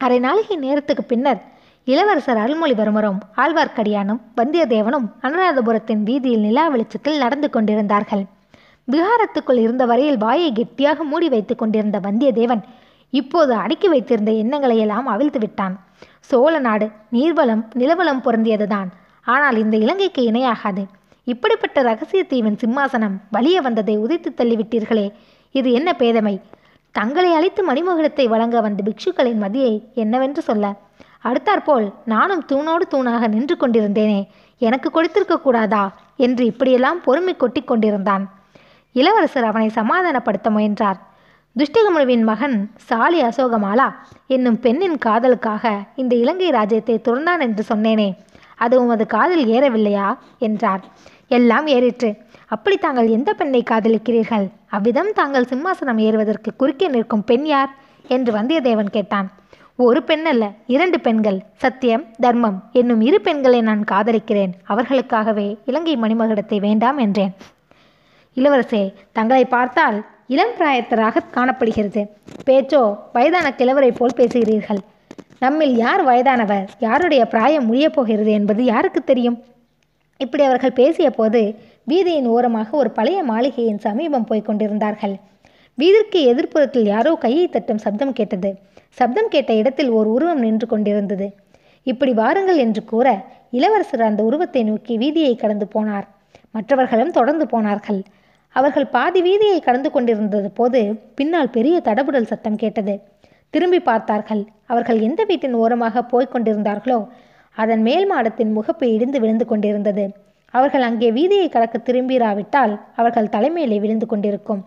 அரை 0.00 0.18
நாளிகை 0.20 0.56
நேரத்துக்கு 0.56 1.02
பின்னர் 1.02 1.40
இளவரசர் 1.86 2.40
அருள்மொழிவர்மரும் 2.42 3.18
ஆழ்வார்க்கடியானும் 3.42 4.20
வந்தியத்தேவனும் 4.40 5.06
அனுராதபுரத்தின் 5.26 6.02
வீதியில் 6.08 6.44
நிலா 6.46 6.64
வெளிச்சத்தில் 6.68 7.18
நடந்து 7.18 7.50
கொண்டிருந்தார்கள். 7.50 8.24
விகாரத்துக்குள் 8.88 9.60
இருந்த 9.64 9.84
வரையில் 9.90 10.22
வாயை 10.24 10.52
கெட்டியாக 10.52 11.04
மூடி 11.04 11.28
வைத்துக் 11.28 11.58
கொண்டிருந்த 11.58 12.00
வந்தியத்தேவன் 12.06 12.64
இப்போது 13.12 13.52
அடக்கி 13.54 13.88
வைத்திருந்த 13.88 14.32
எண்ணங்களை 14.42 14.78
எல்லாம் 14.78 15.06
அவிழ்த்து 15.06 15.38
விட்டான். 15.38 15.74
சோழ 16.30 16.54
நாடு 16.58 16.86
நீர்வளம் 17.12 17.64
நிலவளம் 17.80 18.24
பொருந்தியதுதான். 18.26 18.88
ஆனால் 19.26 19.56
இந்த 19.56 19.76
இலங்கைக்கு 19.84 20.22
இணையாகாது. 20.30 20.82
இப்படிப்பட்ட 21.24 21.82
ரகசிய 21.82 22.24
தீவின் 22.24 22.56
சிம்மாசனம் 22.66 23.16
வலிய 23.30 23.60
வந்ததை 23.60 23.98
உதைத்து 23.98 24.32
தள்ளிவிட்டீர்களே. 24.36 25.12
இது 25.50 25.72
என்ன 25.72 25.94
பேதமை? 25.98 26.40
தங்களை 26.90 27.32
அழைத்து 27.32 27.66
மணிமகுடத்தை 27.66 28.28
வழங்க 28.28 28.60
வந்த 28.60 28.82
பிக்ஷுக்களின் 28.82 29.40
மதியை 29.40 29.92
என்னவென்று 29.94 30.42
சொல்ல? 30.42 30.74
அடுத்தாற்போல் 31.22 31.92
நானும் 32.04 32.44
தூணோடு 32.48 32.86
தூணாக 32.90 33.28
நின்று 33.28 33.56
கொண்டிருந்தேனே. 33.56 34.26
எனக்கு 34.58 34.90
கொடுத்திருக்க 34.90 35.38
கூடாதா? 35.38 35.92
என்று 36.16 36.44
இப்படியெல்லாம் 36.44 37.00
பொறுமை 37.00 37.36
கொட்டி 37.36 37.62
கொண்டிருந்தான். 37.62 38.30
இளவரசர் 38.92 39.44
அவனை 39.44 39.70
சமாதானப்படுத்த 39.74 40.50
முயன்றார். 40.50 41.00
துஷ்டகமுழுவின் 41.58 42.22
மகன் 42.22 42.70
சாலி 42.76 43.22
அசோகமாலா 43.22 43.92
என்னும் 44.26 44.60
பெண்ணின் 44.60 44.98
காதலுக்காக 45.06 45.78
இந்த 45.96 46.14
இலங்கை 46.14 46.50
ராஜ்யத்தை 46.50 47.00
துறந்தான் 47.04 47.40
என்று 47.40 47.64
சொன்னேனே. 47.68 48.14
அது 48.56 48.82
உமது 48.82 49.06
காதில் 49.06 49.46
ஏறவில்லையா? 49.46 50.16
என்றார். 50.38 50.80
எல்லாம் 51.28 51.66
ஏறிற்று. 51.66 52.16
அப்படி 52.46 52.76
தாங்கள் 52.76 53.08
எந்த 53.08 53.34
பெண்ணை 53.34 53.62
காதலிக்கிறீர்கள்? 53.70 54.50
அவ்விதம் 54.66 55.12
தாங்கள் 55.14 55.44
சிம்மாசனம் 55.44 55.98
ஏறுவதற்கு 55.98 56.56
குறுக்கே 56.56 56.88
நிற்கும் 56.88 57.24
பெண் 57.24 57.44
யார்? 57.44 57.74
என்று 58.08 58.32
வந்தியத்தேவன் 58.32 58.90
கேட்டான். 58.90 59.30
ஒரு 59.76 60.02
பெண் 60.02 60.24
அல்ல 60.24 60.50
இரண்டு 60.66 61.00
பெண்கள். 61.00 61.42
சத்தியம் 61.56 62.04
தர்மம். 62.20 62.62
என்னும் 62.72 63.00
இரு 63.00 63.20
பெண்களை 63.20 63.60
நான் 63.60 63.84
காதலிக்கிறேன். 63.90 64.52
அவர்களுக்காகவே 64.68 65.56
இலங்கை 65.64 65.96
மணிமகுடத்தை 65.96 66.60
வேண்டாம் 66.60 66.98
என்றேன். 66.98 67.32
இளவரசே 68.36 68.92
தங்களை 69.12 69.44
பார்த்தால் 69.44 70.06
இளம் 70.26 70.54
பிராயத்தராக 70.58 71.30
காணப்படுகிறது. 71.30 72.10
பேச்சோ 72.46 72.96
வயதான 73.12 73.54
கிழவரை 73.58 73.90
போல் 73.94 74.16
பேசுகிறீர்கள். 74.16 74.78
நம்மில் 75.38 75.76
யார் 75.76 76.04
வயதானவர்? 76.04 76.68
யாருடைய 76.78 77.26
பிராயம் 77.26 77.66
முடியப் 77.66 77.92
போகிறது 77.92 78.30
என்பது 78.30 78.64
யாருக்கு 78.64 79.04
தெரியும்? 79.04 79.42
இப்படி 80.20 80.42
அவர்கள் 80.48 80.78
பேசிய 80.80 81.08
போது 81.10 81.40
வீதியின் 81.90 82.28
ஓரமாக 82.34 82.70
ஒரு 82.76 82.90
பழைய 82.90 83.18
மாளிகையின் 83.30 83.80
சமீபம் 83.86 84.26
போய்க் 84.28 84.48
கொண்டிருந்தார்கள். 84.48 85.14
வீதிற்கு 85.78 86.18
எதிர்ப்புறத்தில் 86.32 86.86
யாரோ 86.92 87.12
கையை 87.24 87.46
தட்டும் 87.48 87.82
சப்தம் 87.84 88.16
கேட்டது. 88.18 88.50
சப்தம் 88.98 89.30
கேட்ட 89.34 89.52
இடத்தில் 89.60 89.90
ஒரு 89.90 90.08
உருவம் 90.16 90.42
நின்று 90.44 90.66
கொண்டிருந்தது. 90.66 91.26
இப்படி 91.86 92.12
வாருங்கள் 92.20 92.60
என்று 92.64 92.82
கூற 92.84 93.06
இளவரசர் 93.58 94.08
அந்த 94.08 94.20
உருவத்தை 94.22 94.62
நோக்கி 94.68 94.94
வீதியை 95.02 95.34
கடந்து 95.36 95.66
போனார். 95.74 96.06
மற்றவர்களும் 96.50 97.16
தொடர்ந்து 97.18 97.46
போனார்கள். 97.46 98.00
அவர்கள் 98.56 98.86
பாதி 98.96 99.20
வீதியை 99.22 99.58
கடந்து 99.60 99.88
கொண்டிருந்தது 99.90 100.48
போது 100.58 100.80
பின்னால் 101.18 101.54
பெரிய 101.56 101.76
தடபுடல் 101.88 102.30
சத்தம் 102.32 102.60
கேட்டது. 102.62 102.94
திரும்பி 103.54 103.80
பார்த்தார்கள். 103.88 104.42
அவர்கள் 104.72 105.00
எந்த 105.00 105.20
வீட்டின் 105.30 105.56
ஓரமாக 105.62 106.02
போய்க் 106.12 106.32
கொண்டிருந்தார்களோ 106.34 106.98
அதன் 107.56 107.82
மேல் 107.82 108.12
மாடத்தின் 108.12 108.52
முகப்பு 108.58 108.84
இடிந்து 108.84 109.20
விழுந்து 109.20 109.46
கொண்டிருந்தது. 109.46 110.14
அவர்கள் 110.50 110.80
அங்கே 110.80 111.12
வீதியை 111.12 111.48
கடக்க 111.48 111.78
திரும்பிராவிட்டால் 111.78 112.80
அவர்கள் 112.96 113.24
தலைமையிலே 113.24 113.80
விழுந்து 113.80 114.06
கொண்டிருக்கும். 114.06 114.64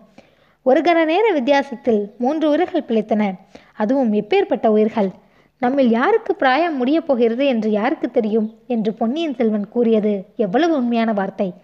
ஒரு 0.62 0.80
கண 0.80 1.04
நேர 1.04 1.32
வித்தியாசத்தில் 1.32 2.14
மூன்று 2.18 2.48
உயிர்கள் 2.48 2.88
பிழைத்தன. 2.88 3.32
அதுவும் 3.72 4.12
எப்பேற்பட்ட 4.12 4.66
உயிர்கள்? 4.66 5.10
நம்மில் 5.58 5.90
யாருக்கு 5.90 6.34
பிராயம் 6.34 6.76
முடியப் 6.76 7.06
போகிறது 7.06 7.46
என்று 7.46 7.70
யாருக்கு 7.70 8.10
தெரியும்? 8.10 8.54
என்று 8.66 8.94
பொன்னியின் 8.94 9.34
செல்வன் 9.34 9.68
கூறியது 9.68 10.24
எவ்வளவு 10.36 10.76
உண்மையான 10.76 11.12
வார்த்தை. 11.12 11.54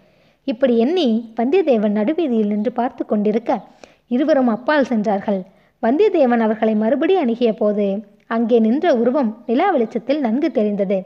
இப்படி 0.43 0.77
எண்ணி 0.77 1.33
வந்தியத்தேவன் 1.39 1.97
நடுவீதியில் 1.99 2.47
நின்று 2.47 2.71
பார்த்து 2.71 3.05
கொண்டிருக்க 3.05 3.61
இருவரும் 4.07 4.47
அப்பால் 4.47 4.85
சென்றார்கள். 4.85 5.41
வந்தியத்தேவன் 5.83 6.39
அவர்களை 6.39 6.75
மறுபடி 6.75 7.15
அணுகிய 7.15 7.53
போது 7.53 8.05
அங்கே 8.27 8.59
நின்ற 8.59 8.95
உருவம் 8.95 9.43
நிலா 9.45 9.71
வெளிச்சத்தில் 9.71 10.19
நன்கு 10.19 10.51
தெரிந்தது. 10.51 11.03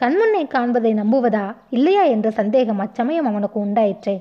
கண்முன்னே 0.00 0.40
காண்பதை 0.54 0.90
நம்புவதா 1.00 1.44
இல்லையா 1.70 2.02
என்ற 2.14 2.30
சந்தேகம் 2.30 2.78
அச்சமயம் 2.78 3.28
அவனுக்கு 3.30 3.58
உண்டாயிற்றே. 3.64 4.14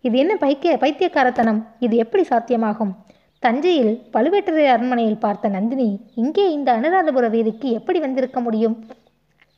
இது 0.00 0.18
என்ன 0.18 0.34
பைத்திய 0.36 0.76
பைத்தியக்காரத்தனம்? 0.84 1.58
இது 1.78 1.96
எப்படி 1.96 2.22
சாத்தியமாகும்? 2.30 2.92
தஞ்சையில் 3.38 3.92
பழுவேட்டரையர் 4.14 4.72
அரண்மனையில் 4.74 5.18
பார்த்த 5.18 5.48
நந்தினி 5.48 5.88
இங்கே 6.14 6.52
இந்த 6.52 6.68
அனுராதபுர 6.78 7.28
வீதிக்கு 7.36 7.68
எப்படி 7.78 7.98
வந்திருக்க 7.98 8.40
முடியும்? 8.40 8.76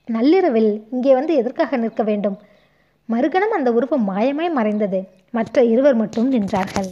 நள்ளிரவில் 0.09 0.73
இங்கே 0.91 1.15
வந்து 1.15 1.35
எதற்காக 1.35 1.77
நிற்க 1.77 2.03
வேண்டும்? 2.03 2.37
மறுகணம் 3.09 3.57
அந்த 3.59 3.73
உருவம் 3.73 4.09
மாயமாய் 4.11 4.57
மறைந்தது. 4.59 5.03
மற்ற 5.31 5.65
இருவர் 5.65 5.95
மட்டும் 5.95 6.33
நின்றார்கள். 6.33 6.91